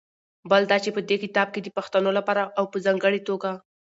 بل 0.49 0.61
دا 0.71 0.77
چې 0.83 0.89
په 0.95 1.01
دې 1.09 1.15
کتاب 1.23 1.47
کې 1.53 1.59
د 1.63 1.67
پښتنو 1.77 2.09
لپاره 2.17 2.41
او 2.57 2.63
په 2.71 2.77
ځانګړې 2.85 3.19
توګه 3.27 3.51